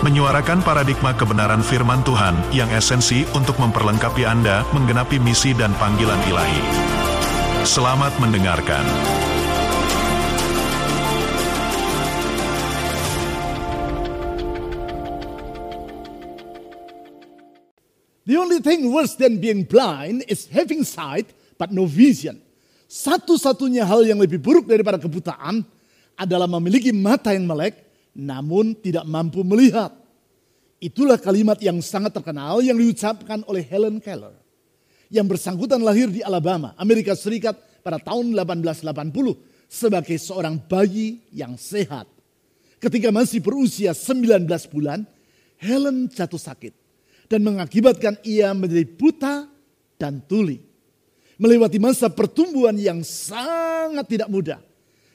[0.00, 6.62] menyuarakan paradigma kebenaran firman Tuhan yang esensi untuk memperlengkapi Anda menggenapi misi dan panggilan ilahi.
[7.68, 8.80] Selamat mendengarkan.
[18.24, 21.28] The only thing worse than being blind is having sight
[21.60, 22.40] but no vision.
[22.88, 25.60] Satu-satunya hal yang lebih buruk daripada kebutaan
[26.16, 29.94] adalah memiliki mata yang melek namun tidak mampu melihat.
[30.80, 34.32] Itulah kalimat yang sangat terkenal yang diucapkan oleh Helen Keller.
[35.12, 42.08] Yang bersangkutan lahir di Alabama, Amerika Serikat pada tahun 1880 sebagai seorang bayi yang sehat.
[42.80, 45.04] Ketika masih berusia 19 bulan,
[45.60, 46.72] Helen jatuh sakit
[47.28, 49.44] dan mengakibatkan ia menjadi buta
[50.00, 50.64] dan tuli.
[51.36, 54.60] Melewati masa pertumbuhan yang sangat tidak mudah.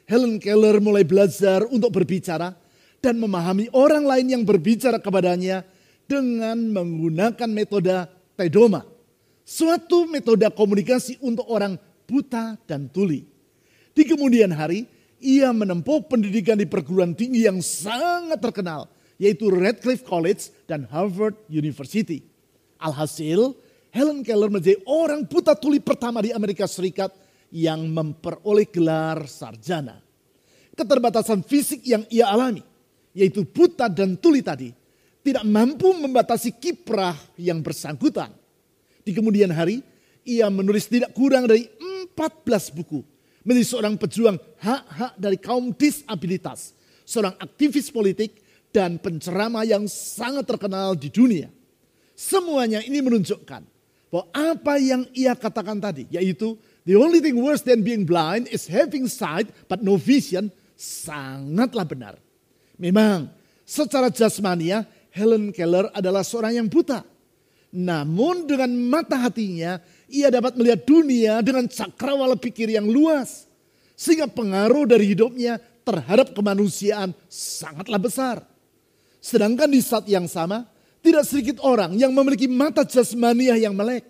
[0.05, 2.53] Helen Keller mulai belajar untuk berbicara
[3.03, 5.65] dan memahami orang lain yang berbicara kepadanya
[6.05, 7.93] dengan menggunakan metode
[8.35, 8.85] Tedoma.
[9.45, 11.77] Suatu metode komunikasi untuk orang
[12.09, 13.25] buta dan tuli.
[13.93, 14.89] Di kemudian hari,
[15.21, 18.89] ia menempuh pendidikan di perguruan tinggi yang sangat terkenal,
[19.21, 22.25] yaitu Radcliffe College dan Harvard University.
[22.81, 23.55] Alhasil,
[23.93, 27.15] Helen Keller menjadi orang buta tuli pertama di Amerika Serikat
[27.53, 30.03] yang memperoleh gelar sarjana.
[30.75, 32.59] Keterbatasan fisik yang ia alami
[33.16, 34.75] yaitu buta dan tuli tadi,
[35.23, 38.30] tidak mampu membatasi kiprah yang bersangkutan.
[39.02, 39.81] Di kemudian hari,
[40.27, 41.66] ia menulis tidak kurang dari
[42.13, 43.02] 14 buku.
[43.45, 46.76] Menjadi seorang pejuang hak-hak dari kaum disabilitas.
[47.05, 48.42] Seorang aktivis politik
[48.73, 51.47] dan penceramah yang sangat terkenal di dunia.
[52.17, 53.61] Semuanya ini menunjukkan
[54.09, 56.58] bahwa apa yang ia katakan tadi, yaitu
[56.89, 62.24] the only thing worse than being blind is having sight but no vision, sangatlah benar.
[62.75, 63.31] Memang
[63.63, 64.83] secara jasmania
[65.15, 67.03] Helen Keller adalah seorang yang buta.
[67.75, 73.47] Namun dengan mata hatinya ia dapat melihat dunia dengan cakrawala pikir yang luas.
[73.95, 78.37] Sehingga pengaruh dari hidupnya terhadap kemanusiaan sangatlah besar.
[79.23, 80.67] Sedangkan di saat yang sama
[80.99, 84.03] tidak sedikit orang yang memiliki mata jasmania yang melek.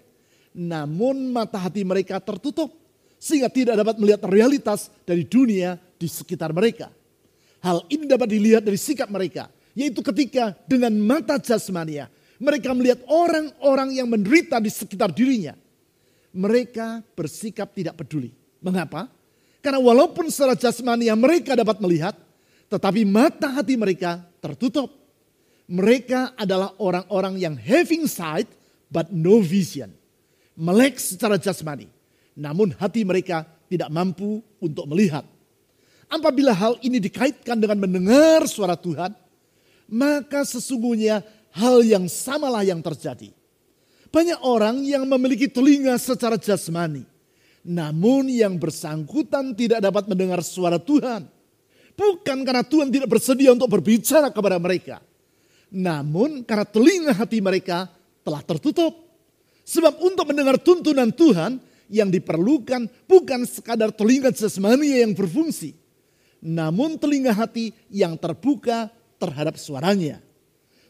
[0.55, 2.73] Namun mata hati mereka tertutup
[3.19, 6.89] sehingga tidak dapat melihat realitas dari dunia di sekitar mereka.
[7.65, 9.49] Hal ini dapat dilihat dari sikap mereka.
[9.73, 12.13] Yaitu ketika dengan mata jasmania.
[12.37, 15.57] Mereka melihat orang-orang yang menderita di sekitar dirinya.
[16.29, 18.29] Mereka bersikap tidak peduli.
[18.61, 19.09] Mengapa?
[19.65, 22.13] Karena walaupun secara jasmania mereka dapat melihat.
[22.69, 24.93] Tetapi mata hati mereka tertutup.
[25.65, 28.45] Mereka adalah orang-orang yang having sight
[28.93, 29.89] but no vision.
[30.53, 31.89] Melek secara jasmani.
[32.37, 35.25] Namun hati mereka tidak mampu untuk melihat.
[36.05, 39.11] Apabila hal ini dikaitkan dengan mendengar suara Tuhan,
[39.89, 43.33] maka sesungguhnya hal yang samalah yang terjadi.
[44.11, 47.03] Banyak orang yang memiliki telinga secara jasmani,
[47.67, 51.27] namun yang bersangkutan tidak dapat mendengar suara Tuhan.
[51.95, 54.99] Bukan karena Tuhan tidak bersedia untuk berbicara kepada mereka,
[55.71, 57.87] namun karena telinga hati mereka
[58.23, 59.03] telah tertutup.
[59.65, 61.57] Sebab untuk mendengar tuntunan Tuhan
[61.89, 65.73] yang diperlukan bukan sekadar telinga jasmani yang berfungsi,
[66.45, 70.21] namun telinga hati yang terbuka terhadap suaranya.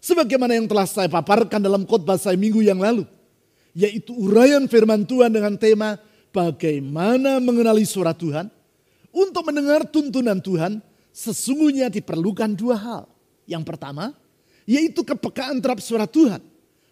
[0.03, 3.07] Sebagaimana yang telah saya paparkan dalam khotbah saya minggu yang lalu,
[3.71, 5.95] yaitu uraian firman Tuhan dengan tema
[6.35, 8.51] bagaimana mengenali suara Tuhan.
[9.15, 10.83] Untuk mendengar tuntunan Tuhan,
[11.15, 13.03] sesungguhnya diperlukan dua hal.
[13.47, 14.11] Yang pertama,
[14.67, 16.43] yaitu kepekaan terhadap suara Tuhan.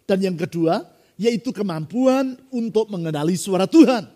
[0.08, 0.88] Dan yang kedua,
[1.20, 4.08] yaitu kemampuan untuk mengenali suara Tuhan.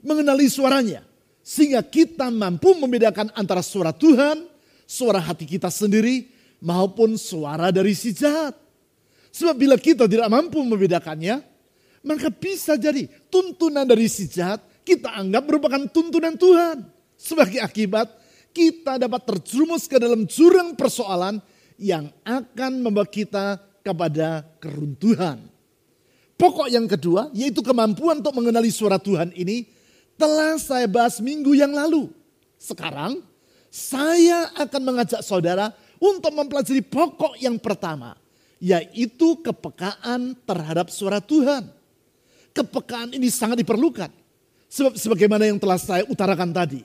[0.00, 1.04] Mengenali suaranya
[1.46, 4.50] sehingga kita mampu membedakan antara suara Tuhan,
[4.82, 6.26] suara hati kita sendiri,
[6.58, 8.58] maupun suara dari si jahat.
[9.30, 11.38] Sebab bila kita tidak mampu membedakannya,
[12.02, 16.82] maka bisa jadi tuntunan dari si jahat kita anggap merupakan tuntunan Tuhan.
[17.14, 18.10] Sebagai akibat,
[18.50, 21.38] kita dapat terjerumus ke dalam jurang persoalan
[21.78, 25.38] yang akan membawa kita kepada keruntuhan.
[26.34, 29.75] Pokok yang kedua, yaitu kemampuan untuk mengenali suara Tuhan ini,
[30.16, 32.10] telah saya bahas minggu yang lalu.
[32.56, 33.20] Sekarang
[33.68, 38.16] saya akan mengajak saudara untuk mempelajari pokok yang pertama,
[38.60, 41.72] yaitu kepekaan terhadap suara Tuhan.
[42.56, 44.08] kepekaan ini sangat diperlukan.
[44.72, 46.80] Sebab sebagaimana yang telah saya utarakan tadi.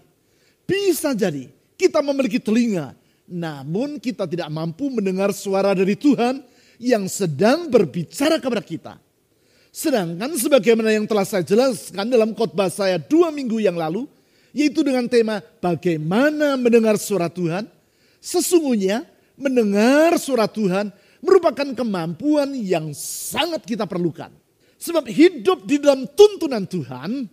[0.68, 1.48] Bisa jadi
[1.80, 2.92] kita memiliki telinga.
[3.32, 6.44] Namun kita tidak mampu mendengar suara dari Tuhan
[6.76, 8.94] yang sedang berbicara kepada kita.
[9.72, 14.04] Sedangkan sebagaimana yang telah saya jelaskan dalam khotbah saya dua minggu yang lalu.
[14.52, 17.64] Yaitu dengan tema bagaimana mendengar suara Tuhan.
[18.20, 19.08] Sesungguhnya
[19.40, 20.92] mendengar suara Tuhan
[21.24, 24.28] merupakan kemampuan yang sangat kita perlukan.
[24.76, 27.32] Sebab hidup di dalam tuntunan Tuhan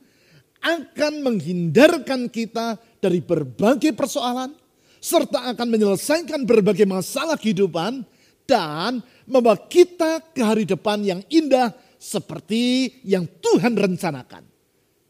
[0.62, 4.54] akan menghindarkan kita dari berbagai persoalan,
[5.02, 8.06] serta akan menyelesaikan berbagai masalah kehidupan,
[8.48, 11.68] dan membawa kita ke hari depan yang indah
[11.98, 14.46] seperti yang Tuhan rencanakan.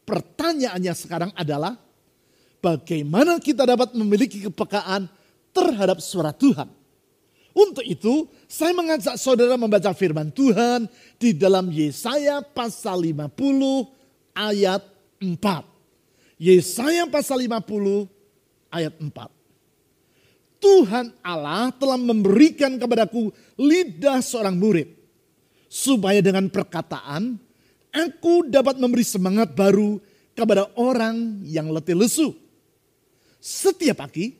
[0.03, 1.77] Pertanyaannya sekarang adalah,
[2.59, 5.05] bagaimana kita dapat memiliki kepekaan
[5.53, 6.67] terhadap suara Tuhan?
[7.53, 13.29] Untuk itu, saya mengajak saudara membaca firman Tuhan di dalam Yesaya pasal 50
[14.33, 14.81] ayat
[15.21, 15.69] 4.
[16.41, 18.09] Yesaya pasal 50
[18.73, 19.39] ayat 4.
[20.59, 24.98] Tuhan Allah telah memberikan kepadaku lidah seorang murid.
[25.69, 27.37] Supaya dengan perkataan,
[27.93, 30.01] aku dapat memberi semangat baru
[30.33, 32.33] kepada orang yang letih lesu.
[33.37, 34.33] Setiap pagi,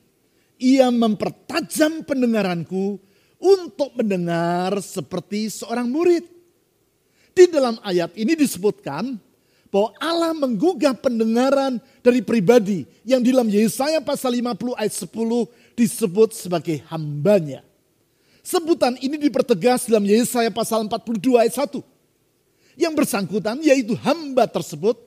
[0.58, 2.98] ia mempertajam pendengaranku
[3.40, 6.26] untuk mendengar seperti seorang murid.
[7.31, 9.16] Di dalam ayat ini disebutkan
[9.70, 16.30] bahwa Allah menggugah pendengaran dari pribadi yang di dalam Yesaya pasal 50 ayat 10 disebut
[16.36, 17.69] sebagai hambanya.
[18.50, 21.86] Sebutan ini dipertegas dalam Yesaya pasal 42 ayat 1.
[22.81, 24.98] Yang bersangkutan yaitu hamba tersebut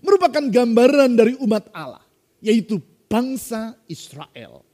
[0.00, 2.00] merupakan gambaran dari umat Allah,
[2.40, 4.64] yaitu bangsa Israel.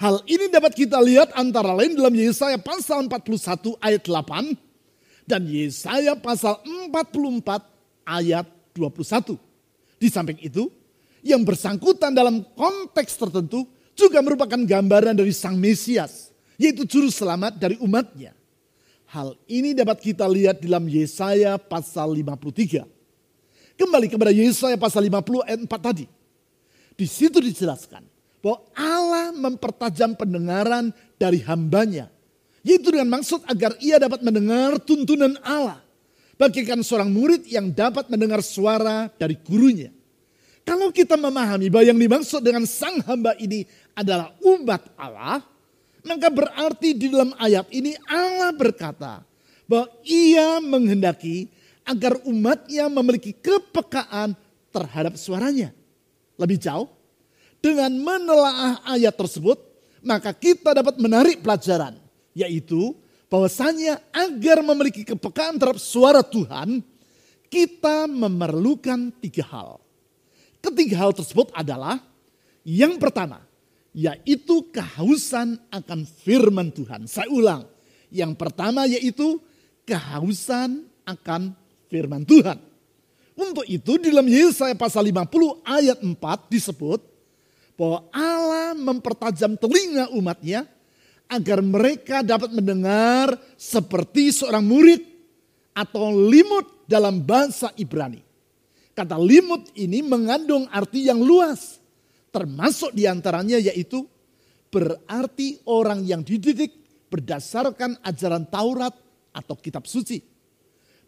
[0.00, 6.16] Hal ini dapat kita lihat antara lain dalam Yesaya pasal 41 ayat 8 dan Yesaya
[6.16, 7.68] pasal 44
[8.08, 9.36] ayat 21.
[10.00, 10.72] Di samping itu,
[11.20, 16.27] yang bersangkutan dalam konteks tertentu juga merupakan gambaran dari Sang Mesias,
[16.58, 18.34] yaitu juru selamat dari umatnya.
[19.08, 22.84] Hal ini dapat kita lihat dalam Yesaya pasal 53.
[23.78, 26.04] Kembali kepada Yesaya pasal 50 ayat 4 tadi.
[26.98, 28.04] Di situ dijelaskan
[28.42, 32.12] bahwa Allah mempertajam pendengaran dari hambanya.
[32.66, 35.80] Yaitu dengan maksud agar ia dapat mendengar tuntunan Allah.
[36.36, 39.94] Bagikan seorang murid yang dapat mendengar suara dari gurunya.
[40.68, 43.64] Kalau kita memahami bahwa yang dimaksud dengan sang hamba ini
[43.96, 45.40] adalah umat Allah,
[46.08, 49.20] maka berarti di dalam ayat ini Allah berkata
[49.68, 51.52] bahwa ia menghendaki
[51.84, 54.32] agar umatnya memiliki kepekaan
[54.72, 55.76] terhadap suaranya.
[56.40, 56.88] Lebih jauh,
[57.58, 59.58] dengan menelaah ayat tersebut,
[60.00, 61.98] maka kita dapat menarik pelajaran,
[62.32, 62.94] yaitu
[63.28, 66.80] bahwasanya agar memiliki kepekaan terhadap suara Tuhan,
[67.50, 69.82] kita memerlukan tiga hal.
[70.62, 71.98] Ketiga hal tersebut adalah
[72.62, 73.47] yang pertama,
[73.98, 77.10] yaitu kehausan akan firman Tuhan.
[77.10, 77.66] Saya ulang,
[78.14, 79.42] yang pertama yaitu
[79.82, 81.50] kehausan akan
[81.90, 82.62] firman Tuhan.
[83.34, 86.14] Untuk itu di dalam Yesaya pasal 50 ayat 4
[86.46, 87.02] disebut,
[87.74, 90.66] bahwa Allah mempertajam telinga umatnya
[91.30, 95.02] agar mereka dapat mendengar seperti seorang murid
[95.74, 98.22] atau limut dalam bahasa Ibrani.
[98.94, 101.78] Kata limut ini mengandung arti yang luas,
[102.28, 104.04] termasuk di antaranya yaitu
[104.68, 106.72] berarti orang yang dididik
[107.08, 108.92] berdasarkan ajaran Taurat
[109.32, 110.20] atau kitab suci.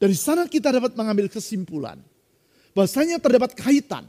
[0.01, 2.01] Dari sana kita dapat mengambil kesimpulan
[2.73, 4.09] bahwasanya terdapat kaitan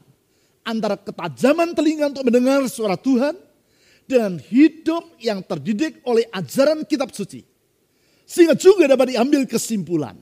[0.64, 3.36] antara ketajaman telinga untuk mendengar suara Tuhan
[4.08, 7.44] dan hidup yang terdidik oleh ajaran kitab suci.
[8.24, 10.16] Sehingga juga dapat diambil kesimpulan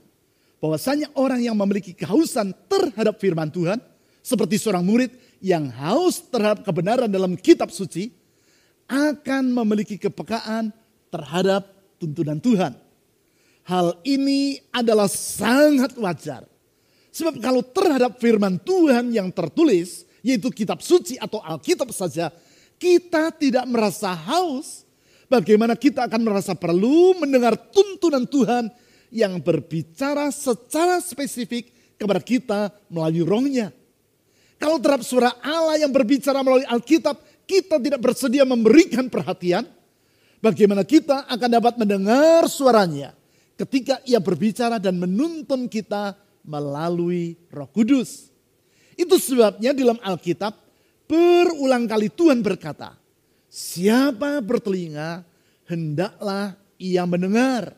[0.58, 3.78] bahwasanya orang yang memiliki kehausan terhadap firman Tuhan
[4.20, 8.12] seperti seorang murid yang haus terhadap kebenaran dalam kitab suci
[8.86, 10.70] akan memiliki kepekaan
[11.08, 11.66] terhadap
[11.96, 12.76] tuntunan Tuhan.
[13.64, 16.44] Hal ini adalah sangat wajar.
[17.10, 22.30] Sebab kalau terhadap firman Tuhan yang tertulis, yaitu kitab suci atau Alkitab saja,
[22.78, 24.86] kita tidak merasa haus,
[25.26, 28.70] bagaimana kita akan merasa perlu mendengar tuntunan Tuhan
[29.10, 33.74] yang berbicara secara spesifik kepada kita melalui rohnya.
[34.60, 37.16] Kalau terhadap suara Allah yang berbicara melalui Alkitab,
[37.48, 39.64] kita tidak bersedia memberikan perhatian,
[40.44, 43.16] bagaimana kita akan dapat mendengar suaranya
[43.56, 46.12] ketika ia berbicara dan menuntun kita
[46.44, 48.28] melalui roh kudus.
[49.00, 50.52] Itu sebabnya dalam Alkitab
[51.08, 53.00] berulang kali Tuhan berkata,
[53.48, 55.24] siapa bertelinga
[55.64, 57.72] hendaklah ia mendengar.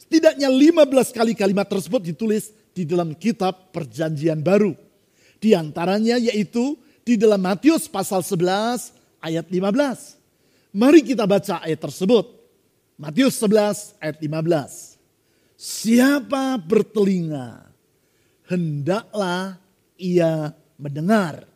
[0.00, 4.87] Setidaknya 15 kali kalimat tersebut ditulis di dalam kitab perjanjian baru.
[5.38, 6.74] Di antaranya yaitu
[7.06, 8.92] di dalam Matius pasal 11
[9.22, 10.18] ayat 15.
[10.74, 12.26] Mari kita baca ayat tersebut.
[12.98, 14.98] Matius 11 ayat 15.
[15.58, 17.66] Siapa bertelinga,
[18.46, 19.58] hendaklah
[19.98, 21.46] ia mendengar.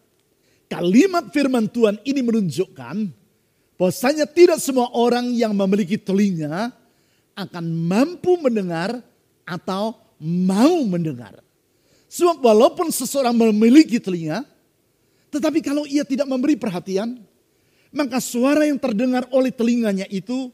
[0.67, 2.97] Kalimat firman Tuhan ini menunjukkan
[3.79, 6.75] bahwasanya tidak semua orang yang memiliki telinga
[7.39, 9.03] akan mampu mendengar
[9.47, 11.43] atau mau mendengar.
[12.13, 14.45] Sebab walaupun seseorang memiliki telinga,
[15.33, 17.17] tetapi kalau ia tidak memberi perhatian,
[17.89, 20.53] maka suara yang terdengar oleh telinganya itu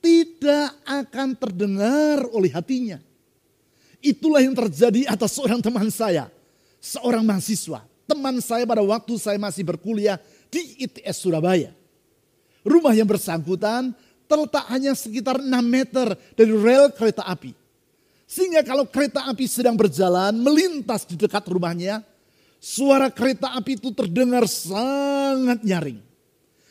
[0.00, 3.04] tidak akan terdengar oleh hatinya.
[4.00, 6.32] Itulah yang terjadi atas seorang teman saya,
[6.80, 7.84] seorang mahasiswa.
[8.08, 10.16] Teman saya pada waktu saya masih berkuliah
[10.48, 11.72] di ITS Surabaya.
[12.64, 13.92] Rumah yang bersangkutan
[14.24, 17.63] terletak hanya sekitar 6 meter dari rel kereta api.
[18.24, 22.00] Sehingga kalau kereta api sedang berjalan melintas di dekat rumahnya,
[22.56, 26.00] suara kereta api itu terdengar sangat nyaring.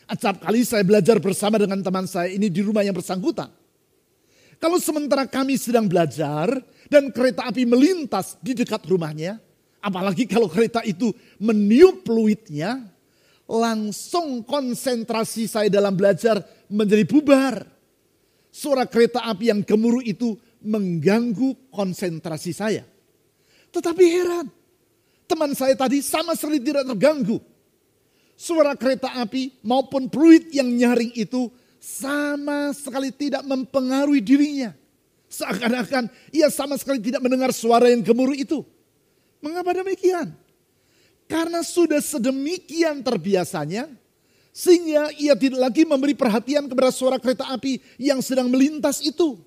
[0.10, 3.48] Acap kali saya belajar bersama dengan teman saya ini di rumah yang bersangkutan.
[4.58, 6.48] Kalau sementara kami sedang belajar
[6.88, 9.38] dan kereta api melintas di dekat rumahnya,
[9.84, 12.80] apalagi kalau kereta itu meniup fluidnya,
[13.44, 16.40] langsung konsentrasi saya dalam belajar
[16.72, 17.56] menjadi bubar.
[18.54, 22.88] Suara kereta api yang gemuruh itu mengganggu konsentrasi saya.
[23.70, 24.48] Tetapi heran,
[25.28, 27.38] teman saya tadi sama sekali tidak terganggu.
[28.34, 34.72] Suara kereta api maupun fluid yang nyaring itu sama sekali tidak mempengaruhi dirinya.
[35.28, 38.64] Seakan-akan ia sama sekali tidak mendengar suara yang gemuruh itu.
[39.44, 40.32] Mengapa demikian?
[41.28, 43.90] Karena sudah sedemikian terbiasanya,
[44.54, 49.42] sehingga ia tidak lagi memberi perhatian kepada suara kereta api yang sedang melintas itu.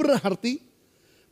[0.00, 0.56] Berarti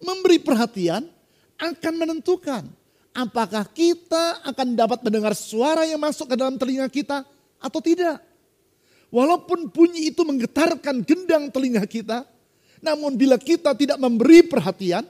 [0.05, 1.09] memberi perhatian
[1.57, 2.69] akan menentukan
[3.17, 7.25] apakah kita akan dapat mendengar suara yang masuk ke dalam telinga kita
[7.59, 8.21] atau tidak.
[9.09, 12.29] Walaupun bunyi itu menggetarkan gendang telinga kita,
[12.85, 15.03] namun bila kita tidak memberi perhatian,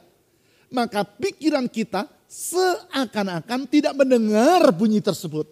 [0.70, 5.50] maka pikiran kita seakan-akan tidak mendengar bunyi tersebut.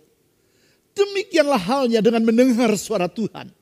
[0.96, 3.52] Demikianlah halnya dengan mendengar suara Tuhan.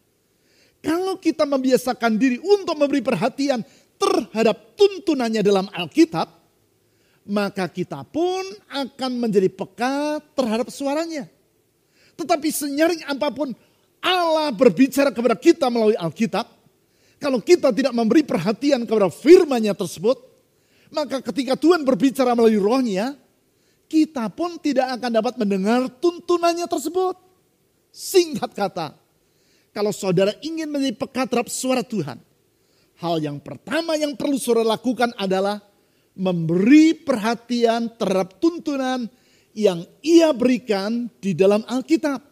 [0.85, 3.65] Kalau kita membiasakan diri untuk memberi perhatian
[3.99, 6.29] terhadap tuntunannya dalam Alkitab,
[7.25, 11.31] maka kita pun akan menjadi peka terhadap suaranya.
[12.15, 13.51] Tetapi senyaring apa pun
[14.05, 16.47] Allah berbicara kepada kita melalui Alkitab,
[17.17, 20.21] kalau kita tidak memberi perhatian kepada firman tersebut,
[20.93, 23.17] maka ketika Tuhan berbicara melalui rohnya,
[23.89, 27.17] kita pun tidak akan dapat mendengar tuntunannya tersebut.
[27.95, 28.87] Singkat kata,
[29.73, 32.21] kalau saudara ingin menjadi peka terhadap suara Tuhan,
[33.03, 35.59] Hal yang pertama yang perlu saudara lakukan adalah
[36.15, 39.11] memberi perhatian terhadap tuntunan
[39.55, 42.23] yang ia berikan di dalam Alkitab.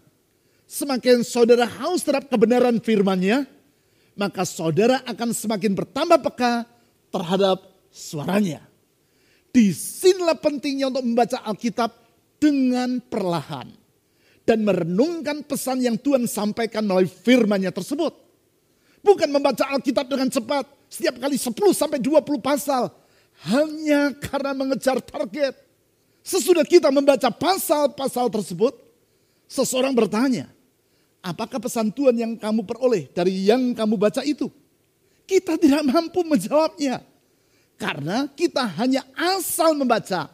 [0.66, 3.44] Semakin saudara haus terhadap kebenaran firman-Nya,
[4.16, 6.64] maka saudara akan semakin bertambah peka
[7.12, 7.58] terhadap
[7.92, 8.64] suaranya.
[9.52, 11.90] Di sinilah pentingnya untuk membaca Alkitab
[12.40, 13.68] dengan perlahan.
[14.42, 18.21] Dan merenungkan pesan yang Tuhan sampaikan melalui firman-Nya tersebut.
[19.02, 20.64] Bukan membaca Alkitab dengan cepat.
[20.86, 22.88] Setiap kali 10 sampai 20 pasal.
[23.42, 25.58] Hanya karena mengejar target.
[26.22, 28.78] Sesudah kita membaca pasal-pasal tersebut.
[29.50, 30.46] Seseorang bertanya.
[31.22, 34.50] Apakah pesan Tuhan yang kamu peroleh dari yang kamu baca itu?
[35.26, 37.02] Kita tidak mampu menjawabnya.
[37.78, 40.30] Karena kita hanya asal membaca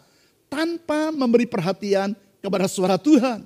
[0.52, 2.12] tanpa memberi perhatian
[2.44, 3.44] kepada suara Tuhan.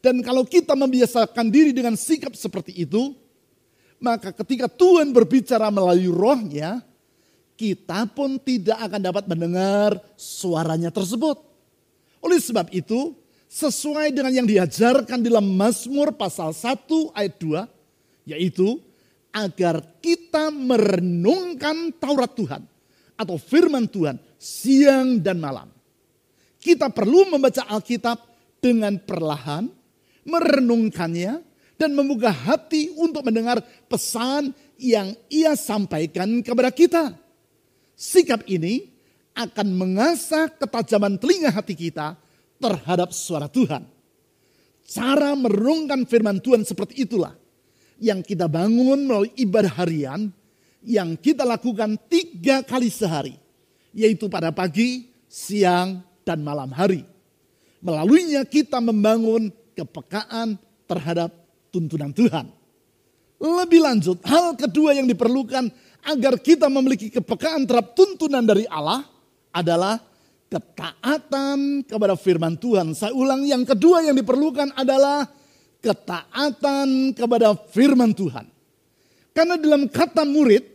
[0.00, 3.12] Dan kalau kita membiasakan diri dengan sikap seperti itu,
[4.00, 6.80] maka ketika Tuhan berbicara melalui rohnya,
[7.54, 11.36] kita pun tidak akan dapat mendengar suaranya tersebut.
[12.24, 13.12] Oleh sebab itu,
[13.52, 18.80] sesuai dengan yang diajarkan dalam Mazmur pasal 1 ayat 2, yaitu
[19.30, 22.64] agar kita merenungkan Taurat Tuhan
[23.20, 25.68] atau firman Tuhan siang dan malam.
[26.56, 28.16] Kita perlu membaca Alkitab
[28.60, 29.68] dengan perlahan,
[30.24, 31.49] merenungkannya,
[31.80, 37.16] dan membuka hati untuk mendengar pesan yang ia sampaikan kepada kita.
[37.96, 38.92] Sikap ini
[39.32, 42.20] akan mengasah ketajaman telinga hati kita
[42.60, 43.88] terhadap suara Tuhan.
[44.84, 47.32] Cara merenungkan firman Tuhan seperti itulah
[47.96, 50.28] yang kita bangun melalui ibadah harian
[50.84, 53.40] yang kita lakukan tiga kali sehari.
[53.96, 57.02] Yaitu pada pagi, siang, dan malam hari.
[57.80, 61.39] Melaluinya kita membangun kepekaan terhadap
[61.70, 62.50] tuntunan Tuhan.
[63.40, 65.72] Lebih lanjut, hal kedua yang diperlukan
[66.04, 69.08] agar kita memiliki kepekaan terhadap tuntunan dari Allah
[69.48, 69.96] adalah
[70.52, 72.92] ketaatan kepada firman Tuhan.
[72.92, 75.24] Saya ulang, yang kedua yang diperlukan adalah
[75.80, 78.44] ketaatan kepada firman Tuhan.
[79.32, 80.66] Karena dalam kata murid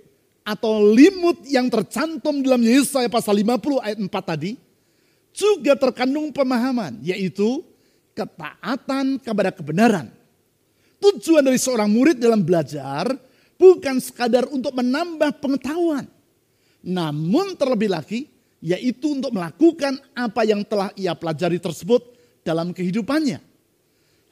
[0.41, 4.57] atau limut yang tercantum dalam Yesaya pasal 50 ayat 4 tadi,
[5.35, 7.61] juga terkandung pemahaman, yaitu
[8.15, 10.07] ketaatan kepada kebenaran.
[11.05, 13.13] Tujuan dari seorang murid dalam belajar
[13.61, 16.09] bukan sekadar untuk menambah pengetahuan,
[16.81, 18.25] namun terlebih lagi
[18.57, 22.01] yaitu untuk melakukan apa yang telah ia pelajari tersebut
[22.41, 23.37] dalam kehidupannya.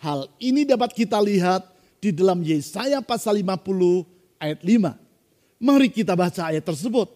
[0.02, 1.70] Hal ini dapat kita lihat
[2.02, 5.64] di dalam Yesaya pasal 50 ayat 5.
[5.64, 7.08] Mari kita baca ayat tersebut.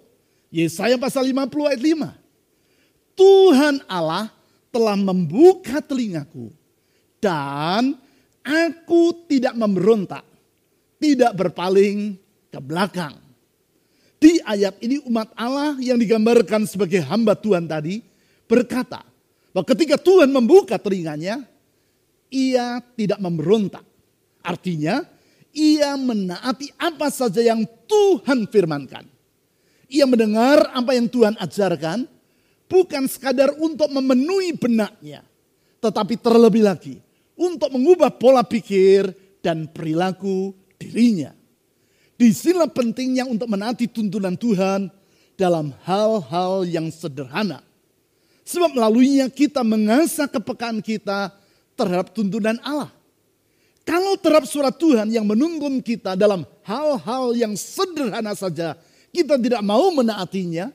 [0.53, 3.17] Yesaya pasal 50 ayat 5.
[3.17, 4.29] Tuhan Allah
[4.69, 6.53] telah membuka telingaku
[7.17, 7.97] dan
[8.47, 10.23] aku tidak memberontak,
[11.03, 12.15] tidak berpaling
[12.47, 13.19] ke belakang.
[14.17, 18.01] Di ayat ini umat Allah yang digambarkan sebagai hamba Tuhan tadi
[18.49, 19.05] berkata
[19.53, 21.45] bahwa ketika Tuhan membuka telinganya,
[22.33, 23.85] ia tidak memberontak.
[24.41, 25.05] Artinya,
[25.53, 29.05] ia menaati apa saja yang Tuhan firmankan.
[29.87, 32.09] Ia mendengar apa yang Tuhan ajarkan,
[32.65, 35.21] bukan sekadar untuk memenuhi benaknya,
[35.79, 37.06] tetapi terlebih lagi
[37.37, 39.13] untuk mengubah pola pikir
[39.45, 40.51] dan perilaku
[40.81, 41.31] dirinya.
[42.17, 44.89] Di sinilah pentingnya untuk menaati tuntunan Tuhan
[45.37, 47.61] dalam hal-hal yang sederhana.
[48.41, 51.29] Sebab melaluinya kita mengasah kepekaan kita
[51.77, 52.89] terhadap tuntunan Allah.
[53.85, 58.75] Kalau terhadap surat Tuhan yang menuntun kita dalam hal-hal yang sederhana saja,
[59.13, 60.73] kita tidak mau menaatinya,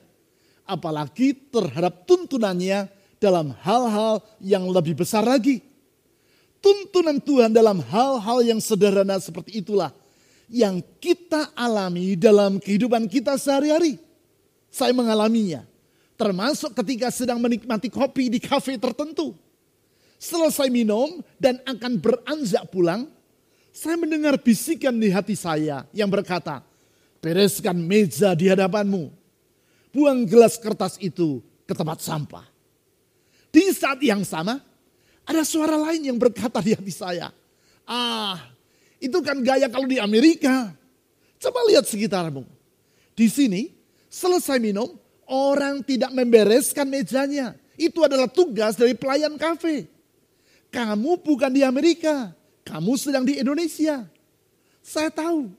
[0.65, 2.89] apalagi terhadap tuntunannya
[3.21, 5.72] dalam hal-hal yang lebih besar lagi.
[6.63, 9.91] Tuntunan Tuhan dalam hal-hal yang sederhana seperti itulah
[10.47, 13.99] yang kita alami dalam kehidupan kita sehari-hari.
[14.71, 15.67] Saya mengalaminya.
[16.15, 19.35] Termasuk ketika sedang menikmati kopi di kafe tertentu.
[20.15, 23.11] Selesai minum dan akan beranjak pulang,
[23.75, 26.63] saya mendengar bisikan di hati saya yang berkata,
[27.19, 29.11] bereskan meja di hadapanmu.
[29.91, 32.47] Buang gelas kertas itu ke tempat sampah.
[33.51, 34.63] Di saat yang sama,
[35.23, 37.31] ada suara lain yang berkata di hati saya,
[37.87, 38.39] ah
[39.03, 40.71] itu kan gaya kalau di Amerika.
[41.43, 42.47] Coba lihat sekitarmu.
[43.11, 43.75] Di sini
[44.07, 44.95] selesai minum,
[45.27, 47.51] orang tidak membereskan mejanya.
[47.75, 49.91] Itu adalah tugas dari pelayan kafe.
[50.71, 52.31] Kamu bukan di Amerika,
[52.63, 54.07] kamu sedang di Indonesia.
[54.79, 55.51] Saya tahu.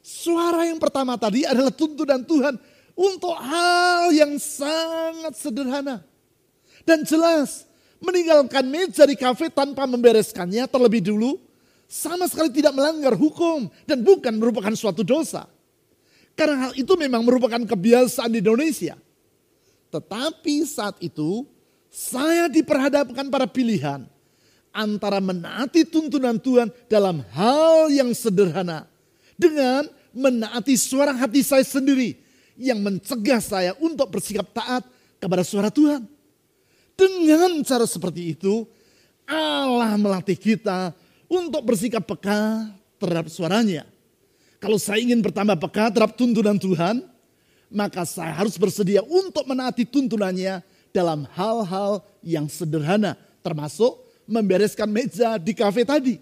[0.00, 2.56] Suara yang pertama tadi adalah tuntunan Tuhan
[2.96, 6.00] untuk hal yang sangat sederhana.
[6.88, 7.67] Dan jelas,
[7.98, 11.38] meninggalkan meja di kafe tanpa membereskannya terlebih dulu
[11.88, 15.48] sama sekali tidak melanggar hukum dan bukan merupakan suatu dosa.
[16.38, 18.94] Karena hal itu memang merupakan kebiasaan di Indonesia.
[19.88, 21.48] Tetapi saat itu
[21.88, 24.04] saya diperhadapkan pada pilihan
[24.70, 28.84] antara menaati tuntunan Tuhan dalam hal yang sederhana
[29.34, 32.20] dengan menaati suara hati saya sendiri
[32.54, 34.84] yang mencegah saya untuk bersikap taat
[35.18, 36.17] kepada suara Tuhan.
[36.98, 38.66] Dengan cara seperti itu,
[39.22, 40.90] Allah melatih kita
[41.30, 42.66] untuk bersikap peka
[42.98, 43.86] terhadap suaranya.
[44.58, 47.06] Kalau saya ingin bertambah peka terhadap tuntunan Tuhan,
[47.70, 50.58] maka saya harus bersedia untuk menaati tuntunannya
[50.90, 53.14] dalam hal-hal yang sederhana,
[53.46, 56.18] termasuk membereskan meja di kafe tadi.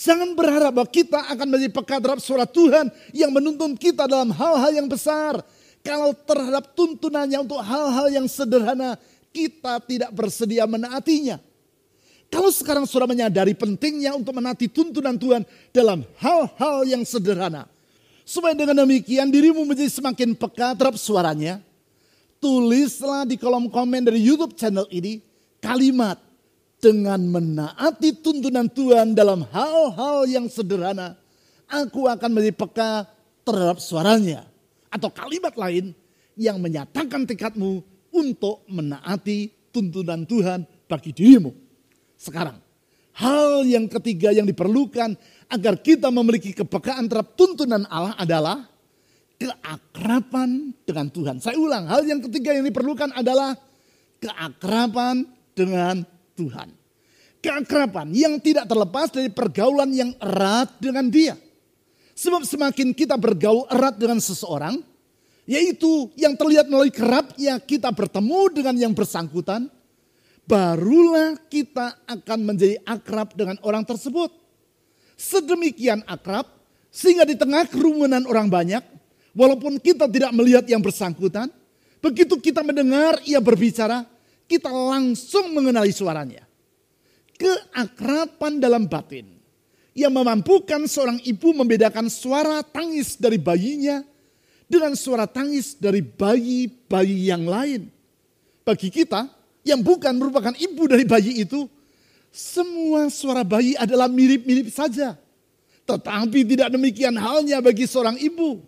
[0.00, 4.72] Jangan berharap bahwa kita akan menjadi peka terhadap suara Tuhan yang menuntun kita dalam hal-hal
[4.72, 5.44] yang besar.
[5.84, 8.96] Kalau terhadap tuntunannya untuk hal-hal yang sederhana,
[9.30, 11.38] kita tidak bersedia menaatinya.
[12.30, 15.42] Kalau sekarang sudah menyadari pentingnya untuk menati tuntunan Tuhan
[15.74, 17.66] dalam hal-hal yang sederhana.
[18.22, 21.58] Supaya dengan demikian dirimu menjadi semakin peka terhadap suaranya.
[22.38, 25.18] Tulislah di kolom komen dari YouTube channel ini
[25.58, 26.22] kalimat
[26.78, 31.18] dengan menaati tuntunan Tuhan dalam hal-hal yang sederhana.
[31.66, 32.90] Aku akan menjadi peka
[33.42, 34.46] terhadap suaranya.
[34.86, 35.90] Atau kalimat lain
[36.38, 37.82] yang menyatakan tekadmu
[38.14, 41.50] untuk menaati tuntunan Tuhan bagi dirimu
[42.18, 42.58] sekarang.
[43.16, 45.18] Hal yang ketiga yang diperlukan
[45.50, 48.70] agar kita memiliki kepekaan terhadap tuntunan Allah adalah
[49.40, 51.36] keakraban dengan Tuhan.
[51.40, 53.56] Saya ulang, hal yang ketiga yang diperlukan adalah
[54.20, 55.24] keakraban
[55.56, 56.04] dengan
[56.36, 56.76] Tuhan.
[57.40, 61.40] Keakraban yang tidak terlepas dari pergaulan yang erat dengan dia.
[62.12, 64.76] Sebab semakin kita bergaul erat dengan seseorang,
[65.48, 69.68] yaitu yang terlihat melalui kerapnya kita bertemu dengan yang bersangkutan,
[70.44, 74.34] barulah kita akan menjadi akrab dengan orang tersebut.
[75.14, 76.48] Sedemikian akrab,
[76.90, 78.82] sehingga di tengah kerumunan orang banyak,
[79.36, 81.52] walaupun kita tidak melihat yang bersangkutan,
[82.00, 84.08] begitu kita mendengar ia berbicara,
[84.50, 86.42] kita langsung mengenali suaranya.
[87.38, 89.40] Keakraban dalam batin
[89.96, 94.04] yang memampukan seorang ibu membedakan suara tangis dari bayinya
[94.70, 97.90] dengan suara tangis dari bayi-bayi yang lain.
[98.62, 99.26] Bagi kita
[99.66, 101.66] yang bukan merupakan ibu dari bayi itu,
[102.30, 105.18] semua suara bayi adalah mirip-mirip saja.
[105.82, 108.62] Tetapi tidak demikian halnya bagi seorang ibu.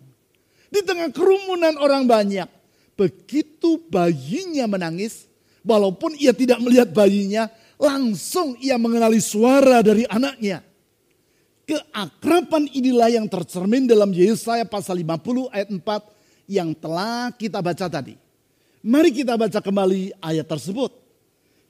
[0.67, 2.51] Di tengah kerumunan orang banyak,
[2.99, 5.31] begitu bayinya menangis,
[5.63, 7.47] walaupun ia tidak melihat bayinya,
[7.79, 10.59] langsung ia mengenali suara dari anaknya.
[11.63, 15.79] Keakraban inilah yang tercermin dalam Yesaya pasal 50 ayat 4
[16.51, 18.19] yang telah kita baca tadi.
[18.83, 20.91] Mari kita baca kembali ayat tersebut.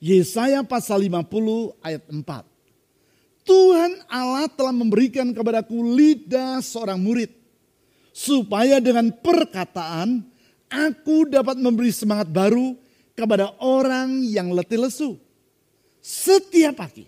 [0.02, 2.18] Yesaya pasal 50 ayat 4.
[3.46, 7.30] Tuhan Allah telah memberikan kepadaku lidah seorang murid.
[8.10, 10.26] Supaya dengan perkataan
[10.66, 12.74] aku dapat memberi semangat baru
[13.14, 15.22] kepada orang yang letih lesu.
[16.02, 17.06] Setiap pagi.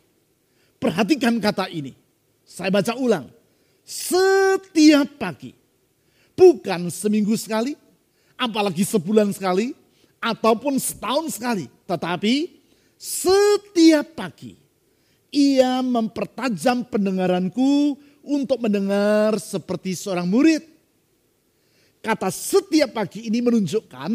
[0.79, 2.06] Perhatikan kata ini.
[2.47, 3.27] Saya baca ulang.
[3.83, 5.51] Setiap pagi.
[6.39, 7.75] Bukan seminggu sekali.
[8.39, 9.75] Apalagi sebulan sekali.
[10.23, 11.67] Ataupun setahun sekali.
[11.91, 12.35] Tetapi
[12.95, 14.55] setiap pagi.
[15.35, 20.63] Ia mempertajam pendengaranku untuk mendengar seperti seorang murid.
[21.99, 24.11] Kata setiap pagi ini menunjukkan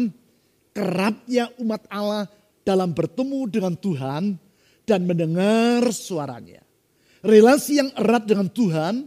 [0.72, 2.24] kerapnya umat Allah
[2.64, 4.40] dalam bertemu dengan Tuhan
[4.88, 6.71] dan mendengar suaranya.
[7.22, 9.06] Relasi yang erat dengan Tuhan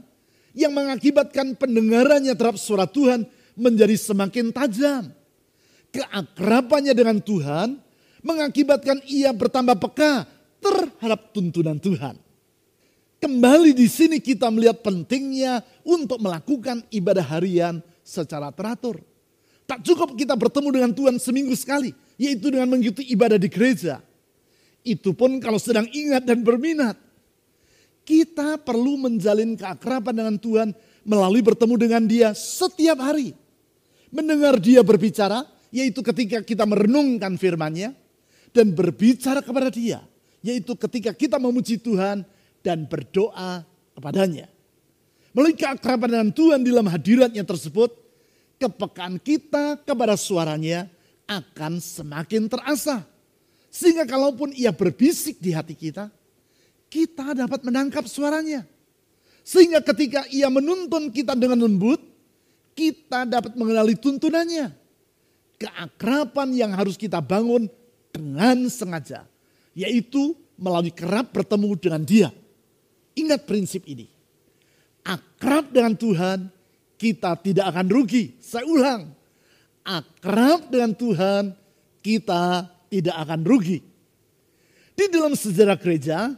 [0.55, 3.27] yang mengakibatkan pendengarannya terhadap suara Tuhan
[3.59, 5.11] menjadi semakin tajam.
[5.91, 7.75] Keakrabannya dengan Tuhan
[8.23, 10.27] mengakibatkan ia bertambah peka
[10.63, 12.15] terhadap tuntunan Tuhan.
[13.19, 18.99] Kembali di sini kita melihat pentingnya untuk melakukan ibadah harian secara teratur.
[19.65, 21.89] Tak cukup kita bertemu dengan Tuhan seminggu sekali,
[22.21, 23.97] yaitu dengan mengikuti ibadah di gereja.
[24.85, 27.04] Itu pun kalau sedang ingat dan berminat.
[28.05, 30.69] Kita perlu menjalin keakraban dengan Tuhan
[31.01, 33.33] melalui bertemu dengan dia setiap hari.
[34.13, 37.97] Mendengar dia berbicara, yaitu ketika kita merenungkan firmannya.
[38.55, 39.99] Dan berbicara kepada dia,
[40.39, 42.23] yaitu ketika kita memuji Tuhan
[42.63, 44.47] dan berdoa kepadanya.
[45.35, 47.91] Melalui keakraban dengan Tuhan di dalam hadiratnya tersebut,
[48.55, 50.87] kepekaan kita kepada suaranya
[51.27, 53.03] akan semakin terasa.
[53.67, 56.07] Sehingga kalaupun ia berbisik di hati kita,
[56.89, 58.63] kita dapat menangkap suaranya.
[59.45, 62.01] Sehingga ketika ia menuntun kita dengan lembut,
[62.73, 64.73] kita dapat mengenali tuntunannya.
[65.55, 67.69] Keakraban yang harus kita bangun
[68.09, 69.23] dengan sengaja.
[69.77, 72.29] Yaitu melalui kerap bertemu dengan dia.
[73.15, 74.09] Ingat prinsip ini.
[75.05, 76.49] Akrab dengan Tuhan
[76.95, 78.35] kita tidak akan rugi.
[78.41, 79.11] Saya ulang,
[79.85, 81.53] akrab dengan Tuhan,
[82.01, 83.79] kita tidak akan rugi.
[84.95, 86.33] Di dalam sejarah gereja,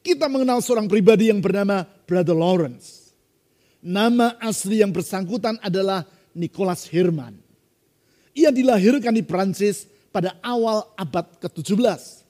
[0.00, 3.12] kita mengenal seorang pribadi yang bernama Brother Lawrence.
[3.80, 6.04] Nama asli yang bersangkutan adalah
[6.36, 7.36] Nicholas Herman.
[8.36, 12.24] Ia dilahirkan di Prancis pada awal abad ke-17.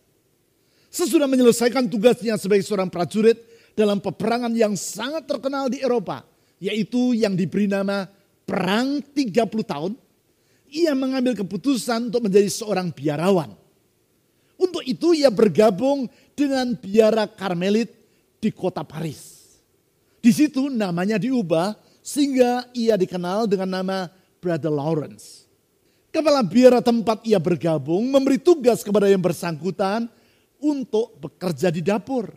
[0.91, 3.39] Sesudah menyelesaikan tugasnya sebagai seorang prajurit
[3.79, 6.27] dalam peperangan yang sangat terkenal di Eropa,
[6.59, 8.11] yaitu yang diberi nama
[8.43, 9.93] Perang 30 tahun,
[10.75, 13.55] ia mengambil keputusan untuk menjadi seorang biarawan.
[14.59, 17.93] Untuk itu ia bergabung dengan biara Karmelit
[18.41, 19.45] di kota Paris.
[20.21, 23.99] Di situ namanya diubah sehingga ia dikenal dengan nama
[24.41, 25.45] Brother Lawrence.
[26.09, 30.09] Kepala biara tempat ia bergabung memberi tugas kepada yang bersangkutan
[30.59, 32.33] untuk bekerja di dapur.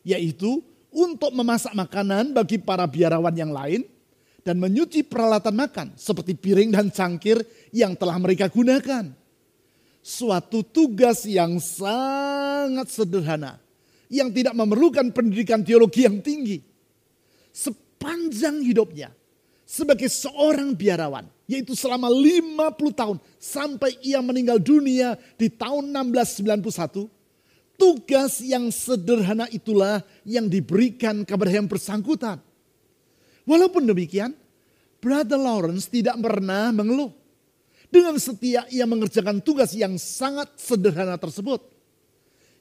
[0.00, 3.84] Yaitu untuk memasak makanan bagi para biarawan yang lain
[4.40, 9.19] dan menyuci peralatan makan seperti piring dan cangkir yang telah mereka gunakan.
[10.00, 13.60] Suatu tugas yang sangat sederhana
[14.08, 16.64] yang tidak memerlukan pendidikan teologi yang tinggi.
[17.52, 19.12] Sepanjang hidupnya
[19.68, 27.06] sebagai seorang biarawan, yaitu selama 50 tahun sampai ia meninggal dunia di tahun 1691,
[27.80, 32.36] Tugas yang sederhana itulah yang diberikan kepada yang bersangkutan.
[33.48, 34.36] Walaupun demikian,
[35.00, 37.08] Brother Lawrence tidak pernah mengeluh.
[37.90, 41.58] Dengan setia ia mengerjakan tugas yang sangat sederhana tersebut.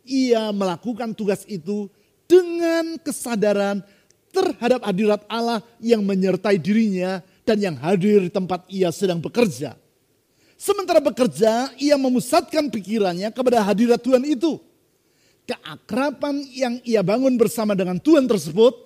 [0.10, 1.86] Ia melakukan tugas itu
[2.26, 3.86] dengan kesadaran
[4.34, 9.78] terhadap hadirat Allah yang menyertai dirinya dan yang hadir di tempat ia sedang bekerja.
[10.58, 14.60] Sementara bekerja, ia memusatkan pikirannya kepada hadirat Tuhan itu
[15.50, 18.78] keakraban yang ia bangun bersama dengan Tuhan tersebut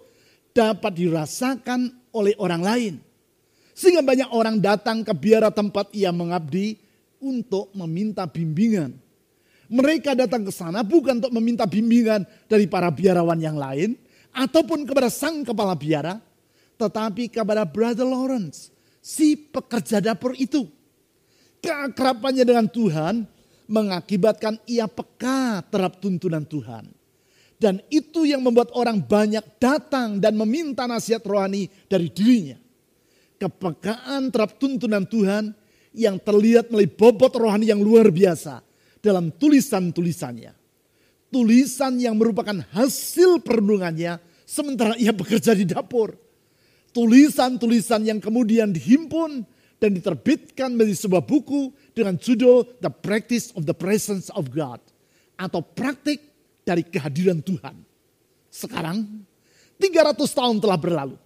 [0.55, 2.93] dapat dirasakan oleh orang lain.
[3.73, 6.77] Sehingga banyak orang datang ke biara tempat ia mengabdi
[7.17, 8.93] untuk meminta bimbingan.
[9.73, 13.97] Mereka datang ke sana bukan untuk meminta bimbingan dari para biarawan yang lain,
[14.29, 16.21] ataupun kepada sang kepala biara,
[16.77, 18.69] tetapi kepada Brother Lawrence,
[19.01, 20.69] si pekerja dapur itu.
[21.63, 23.23] Keakrapannya dengan Tuhan
[23.65, 26.91] mengakibatkan ia peka terhadap tuntunan Tuhan.
[27.55, 32.59] Dan itu yang membuat orang banyak datang dan meminta nasihat rohani dari dirinya.
[33.43, 35.51] Kepekaan terhadap tuntunan Tuhan
[35.91, 38.63] yang terlihat melalui bobot rohani yang luar biasa
[39.03, 40.55] dalam tulisan-tulisannya.
[41.27, 44.15] Tulisan yang merupakan hasil perenungannya
[44.47, 46.15] sementara ia bekerja di dapur.
[46.95, 49.43] Tulisan-tulisan yang kemudian dihimpun
[49.75, 54.79] dan diterbitkan menjadi sebuah buku dengan judul The Practice of the Presence of God
[55.35, 56.23] atau praktik
[56.63, 57.75] dari kehadiran Tuhan.
[58.47, 59.03] Sekarang
[59.75, 61.17] 300 tahun telah berlalu.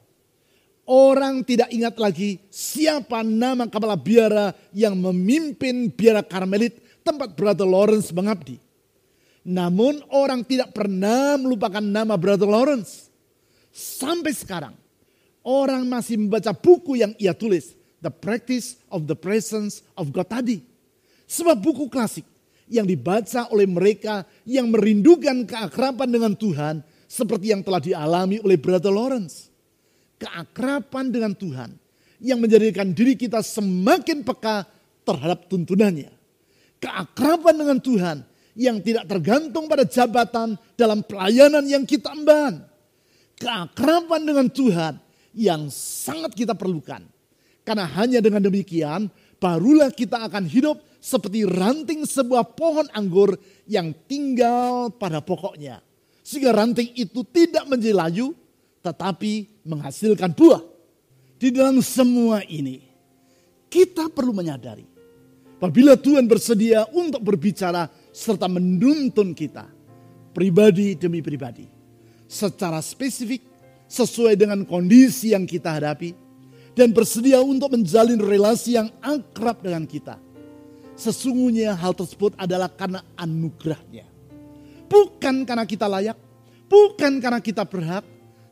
[0.88, 8.08] Orang tidak ingat lagi siapa nama kepala biara yang memimpin biara Karmelit tempat Brother Lawrence
[8.16, 8.56] mengabdi.
[9.44, 13.12] Namun orang tidak pernah melupakan nama Brother Lawrence.
[13.76, 14.80] Sampai sekarang
[15.44, 17.76] orang masih membaca buku yang ia tulis.
[18.00, 20.64] The Practice of the Presence of God tadi.
[21.28, 22.24] Sebuah buku klasik
[22.72, 26.80] yang dibaca oleh mereka yang merindukan keakraban dengan Tuhan
[27.12, 29.52] seperti yang telah dialami oleh Brother Lawrence.
[30.18, 31.78] Keakraban dengan Tuhan
[32.18, 34.66] yang menjadikan diri kita semakin peka
[35.06, 36.10] terhadap tuntunannya.
[36.82, 38.18] Keakraban dengan Tuhan
[38.58, 42.66] yang tidak tergantung pada jabatan dalam pelayanan yang kita emban.
[43.38, 44.98] Keakraban dengan Tuhan
[45.38, 47.06] yang sangat kita perlukan.
[47.62, 53.38] Karena hanya dengan demikian barulah kita akan hidup seperti ranting sebuah pohon anggur
[53.70, 55.86] yang tinggal pada pokoknya.
[56.26, 58.34] Sehingga ranting itu tidak menjadi layu,
[58.88, 60.64] tetapi menghasilkan buah.
[61.38, 62.82] Di dalam semua ini,
[63.70, 64.88] kita perlu menyadari,
[65.60, 69.70] apabila Tuhan bersedia untuk berbicara serta menuntun kita,
[70.34, 71.70] pribadi demi pribadi,
[72.26, 73.46] secara spesifik,
[73.86, 76.18] sesuai dengan kondisi yang kita hadapi,
[76.74, 80.18] dan bersedia untuk menjalin relasi yang akrab dengan kita
[80.98, 84.10] Sesungguhnya hal tersebut adalah karena anugerahnya.
[84.90, 86.18] Bukan karena kita layak,
[86.66, 88.02] bukan karena kita berhak,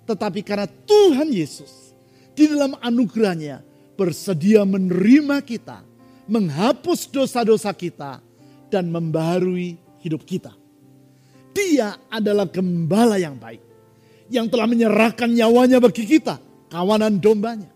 [0.06, 1.98] tetapi karena Tuhan Yesus
[2.38, 3.66] di dalam anugerahnya
[3.96, 5.82] bersedia menerima kita,
[6.30, 8.22] menghapus dosa-dosa kita,
[8.70, 10.52] dan membaharui hidup kita.
[11.56, 13.64] Dia adalah gembala yang baik,
[14.28, 16.38] yang telah menyerahkan nyawanya bagi kita,
[16.68, 17.72] kawanan dombanya.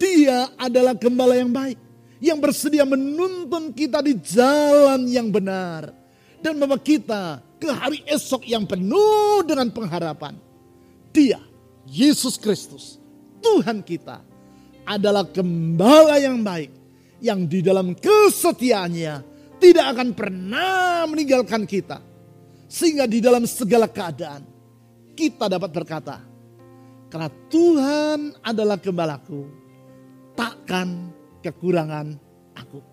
[0.00, 1.76] Dia adalah gembala yang baik,
[2.20, 5.92] yang bersedia menuntun kita di jalan yang benar
[6.40, 10.36] dan membawa kita ke hari esok yang penuh dengan pengharapan.
[11.16, 11.40] Dia,
[11.88, 13.00] Yesus Kristus,
[13.40, 14.20] Tuhan kita,
[14.84, 16.68] adalah gembala yang baik
[17.24, 19.24] yang di dalam kesetiaannya
[19.56, 22.04] tidak akan pernah meninggalkan kita.
[22.68, 24.44] Sehingga di dalam segala keadaan
[25.16, 26.20] kita dapat berkata,
[27.08, 29.48] karena Tuhan adalah gembalaku,
[30.36, 31.08] takkan
[31.40, 32.12] kekurangan
[32.52, 32.84] aku.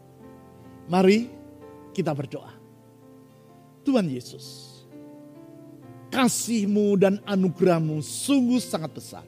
[0.88, 1.27] Mari
[1.91, 2.55] kita berdoa.
[3.83, 4.72] Tuhan Yesus,
[6.13, 9.26] kasihmu dan anugerahmu sungguh sangat besar.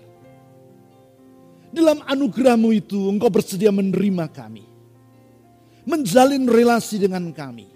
[1.74, 4.63] Dalam anugerahmu itu engkau bersedia menerima kami.
[5.89, 7.67] Menjalin relasi dengan kami.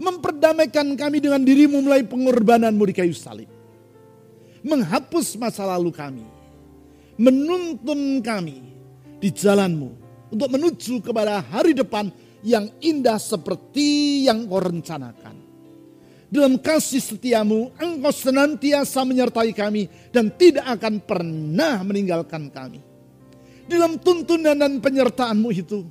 [0.00, 3.52] Memperdamaikan kami dengan dirimu melalui pengorbananmu di kayu salib.
[4.64, 6.24] Menghapus masa lalu kami.
[7.20, 8.64] Menuntun kami
[9.20, 9.92] di jalanmu
[10.32, 12.08] untuk menuju kepada hari depan
[12.40, 15.39] yang indah seperti yang kau rencanakan.
[16.30, 22.78] Dalam kasih setiamu, engkau senantiasa menyertai kami dan tidak akan pernah meninggalkan kami.
[23.66, 25.82] Dalam tuntunan dan penyertaanmu itu,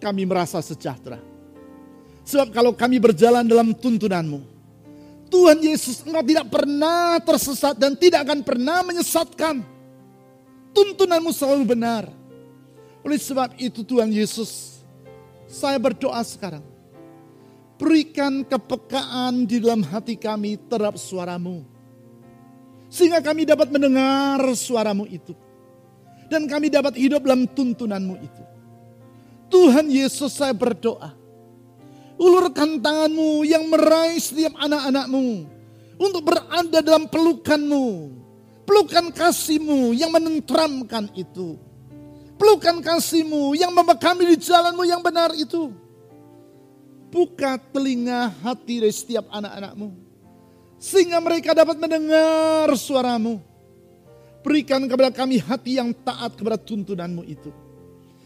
[0.00, 1.20] kami merasa sejahtera.
[2.24, 4.40] Sebab kalau kami berjalan dalam tuntunanmu,
[5.28, 9.60] Tuhan Yesus engkau tidak pernah tersesat dan tidak akan pernah menyesatkan.
[10.72, 12.08] Tuntunanmu selalu benar
[13.04, 14.80] oleh sebab itu Tuhan Yesus,
[15.44, 16.64] saya berdoa sekarang.
[17.74, 21.66] Berikan kepekaan di dalam hati kami terhadap suaramu.
[22.86, 25.34] Sehingga kami dapat mendengar suaramu itu.
[26.30, 28.42] Dan kami dapat hidup dalam tuntunanmu itu.
[29.50, 31.12] Tuhan Yesus saya berdoa.
[32.14, 35.50] Ulurkan tanganmu yang meraih setiap anak-anakmu.
[35.98, 37.86] Untuk berada dalam pelukanmu.
[38.64, 41.60] Pelukan kasihmu yang menenteramkan itu
[42.34, 45.70] Pelukan kasihmu yang membawa kami di jalanmu yang benar itu.
[47.14, 49.94] Buka telinga hati dari setiap anak-anakmu.
[50.82, 53.38] Sehingga mereka dapat mendengar suaramu.
[54.42, 57.54] Berikan kepada kami hati yang taat kepada tuntunanmu itu.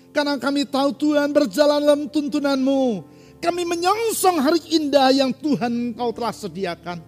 [0.08, 3.04] Karena kami tahu Tuhan berjalan dalam tuntunanmu.
[3.38, 6.98] Kami menyongsong hari indah yang Tuhan Kau telah sediakan.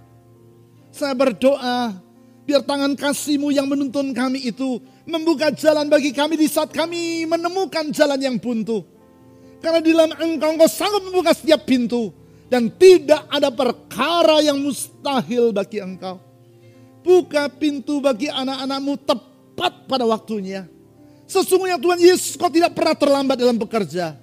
[0.93, 1.97] Saya berdoa,
[2.45, 7.88] biar tangan kasih-Mu yang menuntun kami itu membuka jalan bagi kami di saat kami menemukan
[7.90, 8.87] jalan yang buntu.
[9.61, 12.11] Karena di dalam Engkau, Engkau sanggup membuka setiap pintu.
[12.51, 16.18] Dan tidak ada perkara yang mustahil bagi Engkau.
[17.01, 20.66] Buka pintu bagi anak-anakmu tepat pada waktunya.
[21.31, 24.18] Sesungguhnya Tuhan Yesus kau tidak pernah terlambat dalam bekerja.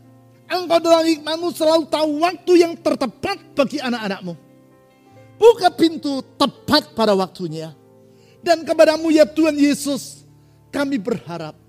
[0.48, 4.36] Engkau dalam hikmatmu selalu tahu waktu yang tertepat bagi anak-anakmu.
[5.40, 7.72] Buka pintu tepat pada waktunya.
[8.44, 10.28] Dan kepadamu ya Tuhan Yesus
[10.72, 11.67] kami berharap.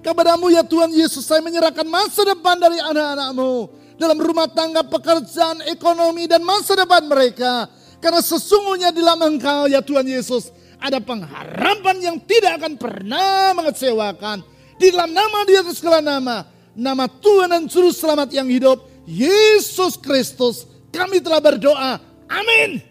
[0.00, 3.80] Kepadamu ya Tuhan Yesus saya menyerahkan masa depan dari anak-anakmu.
[4.00, 7.68] Dalam rumah tangga, pekerjaan, ekonomi dan masa depan mereka.
[8.00, 10.48] Karena sesungguhnya di dalam engkau ya Tuhan Yesus
[10.80, 14.40] ada pengharapan yang tidak akan pernah mengecewakan
[14.80, 20.00] di dalam nama di atas segala nama, nama Tuhan dan Juru Selamat yang hidup, Yesus
[20.00, 22.00] Kristus, kami telah berdoa.
[22.24, 22.89] Amin.